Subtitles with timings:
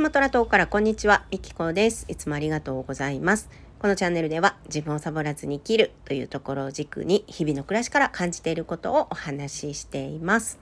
[0.00, 2.06] スマトラ島からこんにちは、みきこです。
[2.08, 3.50] いつもありがとうございます。
[3.78, 10.58] このチャンネルでは自分をサボらずに生きるというところを軸に日々の暮らしから感じていることをお話ししています。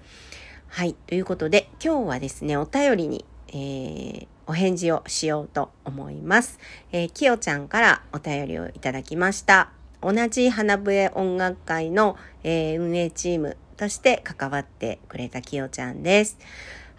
[0.67, 0.97] はい。
[1.07, 6.59] ということで今日はですね、お便りに、えー、お返事をしようと思います。
[6.91, 9.71] えー、きよちゃんからお便りをいただきました。
[10.03, 16.39] 同じ花笛音楽会の、えー、運営チームとして関わってくれたきよちゃんです。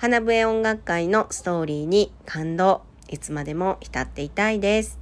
[0.02, 4.98] 花笛音楽会のストーリーに感動、いつまでも浸っていたいです。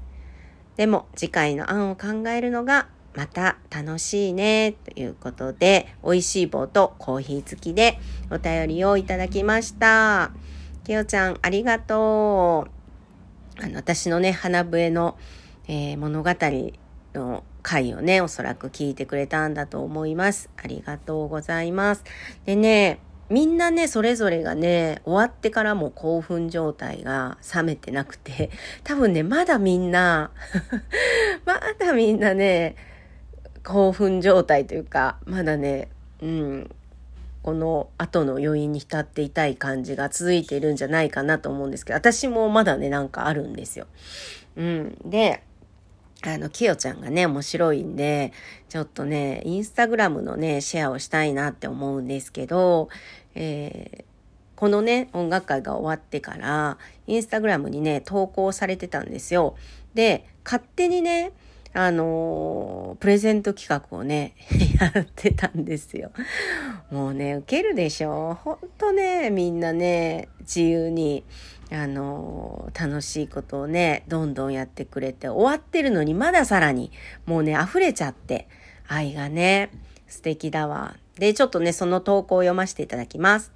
[0.76, 8.00] でも次回の案を考えるのがまた楽しいねということで、美味しい棒とコーヒー付きで
[8.32, 10.32] お便りをいただきました。
[10.84, 13.64] きよちゃんありがとう。
[13.64, 15.16] あの私のね、花笛の、
[15.68, 16.32] えー、物語
[17.14, 20.50] の回をね、おそらく聞いてくれたんだと思います。
[20.58, 22.04] ありがとうございます。
[22.46, 23.00] でね、
[23.30, 28.50] みんなね、それぞれがね、終わってからも興奮状態が冷めてなくて、
[28.84, 30.32] 多分ね、まだみんな
[31.46, 32.76] まだみんなね、
[33.64, 35.90] 興奮状態というか、まだね、
[36.22, 36.76] うん、
[37.44, 43.88] この後の余韻に浸っていたい感じが続いているんじゃないかなと思うんですけど、私もまだね、なんかあるんですよ。
[44.56, 44.98] うん。
[45.06, 45.44] で、
[46.24, 48.34] あの、きよちゃんがね、面白いんで、
[48.70, 52.90] ちょっとね、インスタグラムのね、シェアをしたいなって思うんですけど、
[53.36, 54.04] えー、
[54.56, 59.56] このね、音楽会が終わってから、インスタグラムにね、投稿されてたんですよ。
[59.94, 61.34] で、勝手にね、
[61.74, 64.34] あのー、プレゼント企画をね、
[64.82, 66.12] やってたんですよ。
[66.90, 71.24] もうね、ウケるでしょほんとね、みんなね、自由に、
[71.72, 76.92] あの、楽しいことをね、どんどんやってくれて、終わってるのにまださらに、
[77.26, 78.48] もうね、溢れちゃって、
[78.88, 79.72] 愛がね、
[80.08, 80.96] 素敵だわ。
[81.16, 83.52] で、ちょっとね、その投稿を読ませていただきます。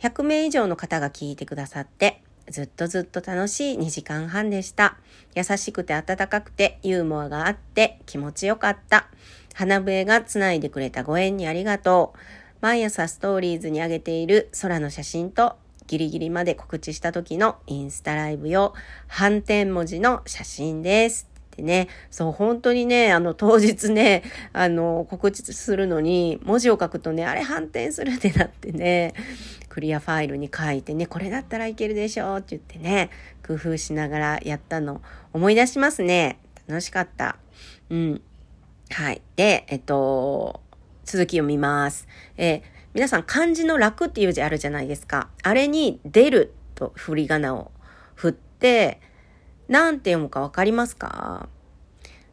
[0.00, 4.96] 100名以上の方が聞いてくださって、ずっとずっと楽しい2時間半でした。
[5.34, 9.08] 優しくて温かくてユーモアがあって気持ちよかった。
[9.54, 12.18] 花笛がつないでくれたご縁にありがとう。
[12.60, 15.56] 毎朝ストーリーズに上げている空の写真と
[15.88, 18.74] ギリギリまで告知した時のインスタライブ用
[19.08, 21.28] 反転文字の写真です。
[21.34, 24.22] ってね、そう、本当にね、あの、当日ね、
[24.52, 29.14] あの、告知するのに、文字を書くとね、あれ反転するってなってね、
[29.70, 33.10] クリアファイルに書いてね、これだったらいけるでしょうって言ってね、
[33.46, 35.00] 工夫しながらやったの
[35.32, 36.38] 思い出しますね。
[36.68, 37.36] 楽しかった。
[37.88, 38.20] うん。
[38.90, 39.22] はい。
[39.36, 40.60] で、えっと、
[41.04, 42.06] 続きを見ます。
[42.36, 42.62] えー、
[42.94, 45.28] 皆さん漢字の楽っていう字あるじゃないですか。
[45.42, 47.70] あれに出ると振り仮名を
[48.14, 49.00] 振って、
[49.68, 51.48] なんて読むかわかりますか？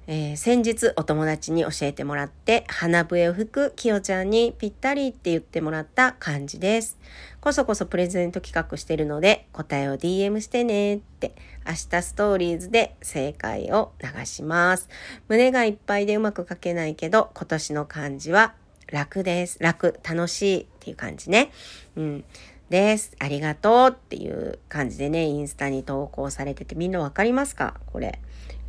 [0.08, 7.00] えー、先日お友達に教えてもらって花笛を吹くきよちゃんにぴったりって言ってもらった感じです。
[7.42, 11.36] こそこそプレゼント企画してるので答えを DM してねって
[11.66, 14.90] 明日ストーリーズで正解を流します。
[15.28, 18.54] 胸がいっぱいでうまく書けないけど今年の漢字は
[18.88, 19.58] 楽です。
[19.60, 21.52] 楽、楽しいっていう感じね。
[21.96, 22.24] うん。
[22.70, 23.16] です。
[23.20, 27.80] ありがとうっていう感じでね、インスタに投稿されてて、みんなわかりますか？
[27.88, 28.20] これ。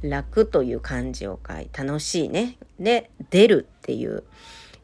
[0.02, 2.58] 楽という漢字を書い楽しいね。
[2.78, 4.24] で、出るっていう。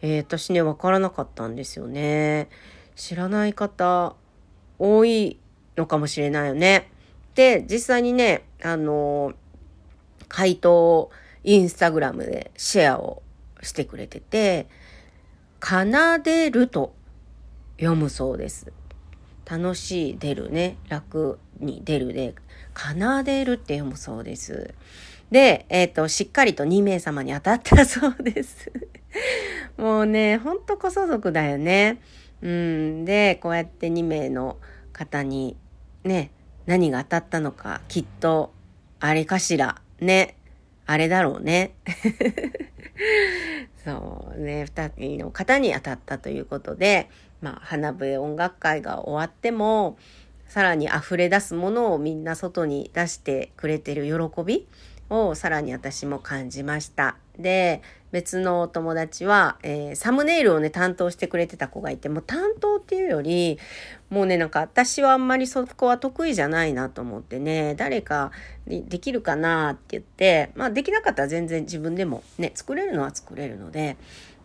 [0.01, 2.49] えー、私ね、わからなかったんですよね。
[2.97, 4.17] 知らない方、
[4.79, 5.39] 多い
[5.77, 6.91] のかもしれないよね。
[7.35, 9.35] で、実際にね、あの、
[10.29, 11.11] 回答を
[11.45, 13.23] インスタグラムでシェアを
[13.63, 14.67] してくれてて、
[15.65, 16.93] 奏でると
[17.79, 18.73] 読むそうです。
[19.49, 22.35] 楽しい出るね、楽に出るで、
[22.75, 24.75] 奏でるって読むそうです。
[25.31, 28.73] で、えっ、ー、と、しっかりと2名様に当たったそうです。
[29.79, 32.03] もうね、ほんとこそ族だよね。
[32.43, 33.05] うん。
[33.05, 34.59] で、こうやって2名の
[34.93, 35.57] 方に
[36.03, 36.33] ね、
[36.67, 38.53] 何が当たったのか、きっと、
[38.99, 39.81] あれかしら。
[40.01, 40.37] ね。
[40.87, 41.75] あれだろうね。
[43.85, 49.99] そうね、二人の方に当たったということで、まあ、花笛音楽会が終わっても、
[50.47, 54.69] さらに溢れ出すものをみんな外に出してくれてる喜び
[55.11, 57.17] をさらに私も感じました。
[57.39, 57.83] で、
[58.13, 63.59] 別のお友達は、えー、サムネイルをね、担当してくれてた子がいて、もう担当っていうより、
[64.11, 68.31] もうね、なんか私はあんまりそこは得意じゃないなと思ってね、誰か
[68.67, 73.97] できるかなって言って、まあできなかったら全然自分でもね、作れるのは作れるので、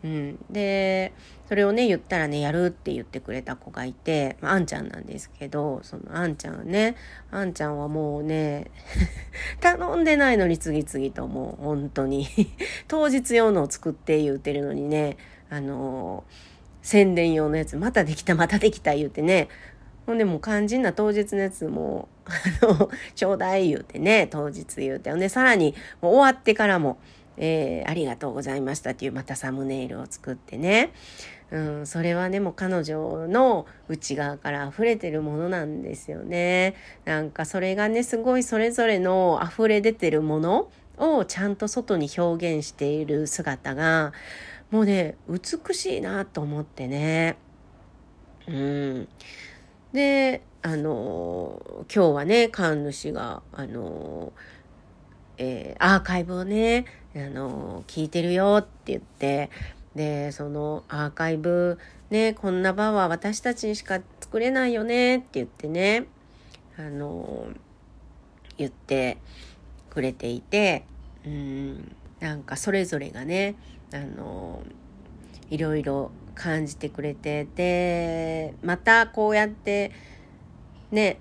[0.04, 0.46] うん。
[0.50, 1.14] で、
[1.48, 6.96] それをね、言ったらね、やるって言ってくれた子がいて、まあ、あんちゃんなんですけど、そのあんちゃんね、
[7.32, 8.70] あんちゃんはもうね、
[9.62, 12.28] 頼んでないのに次々ともう本当に
[12.88, 15.18] 当日用のを作って言うてるのにね、
[15.50, 16.34] あのー、
[16.82, 19.48] 宣伝用のやつ、またできた、またできた言うてね、
[20.08, 22.08] ほんでもう肝心な当日のやつも、
[22.62, 25.10] あの、ちょうだい言うてね、当日言うて。
[25.10, 26.98] ほんで、さらに、もう終わってからも、
[27.38, 30.92] えー、ありがとうございましたっていうまたサムネイルを作ってね。
[31.50, 36.76] うん、それはね、もう彼女の内側から溢れてるものなんですよね。
[37.06, 44.12] なんかそれがね、すごいそれぞれの溢れ出てるものをちゃんと外に表現している姿が、
[44.72, 47.38] もうね、美しいなと思ってね。
[48.48, 49.08] うん。
[49.94, 51.62] で、あの
[51.94, 54.34] 今日はね、神主が、あの
[55.38, 56.86] えー、アーカイブをね、
[57.26, 59.50] あの聞いてるよって言って、
[59.96, 61.80] で、そのアーカイブ、
[62.10, 66.06] ね、こんな場は私たちにしか作れないよねって言ってね、
[66.78, 67.48] あの
[68.58, 69.18] 言って
[69.90, 70.86] くれていて、
[71.26, 73.56] うん、なんかそれぞれがね、
[73.94, 74.62] あの
[75.50, 79.92] いろいろ感じてくれてでまたこうやって
[80.92, 81.20] ね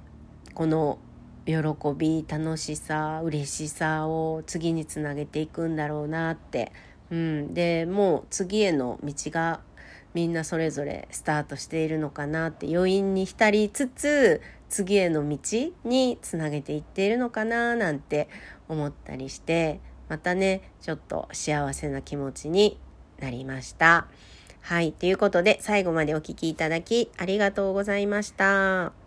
[0.54, 0.98] この
[1.46, 1.54] 喜
[1.96, 6.72] び楽しさ嬉しさを次につなげていくんだろうなって、
[7.10, 9.60] うん、でもう次への道が
[10.12, 15.38] みんなそれぞれスタートしているのかなって余韻に浸りつつ次への道
[15.84, 18.28] につなげていっているのかななんて
[18.68, 22.78] 思ったりしてまたねちょっと幸せな気持ちに
[23.20, 24.08] なりました。
[24.60, 24.90] はい。
[24.90, 29.05] ということで、最後までお聴きいただきありがとうございました。